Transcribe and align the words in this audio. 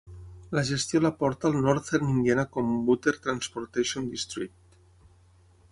La 0.59 0.61
gestió 0.69 1.01
la 1.03 1.11
porta 1.19 1.51
el 1.51 1.59
Northern 1.65 2.09
Indiana 2.15 2.47
Commuter 2.57 3.15
Transportation 3.27 4.09
District. 4.17 4.79